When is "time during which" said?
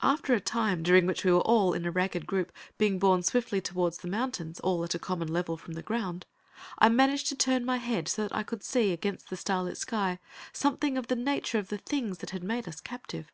0.40-1.24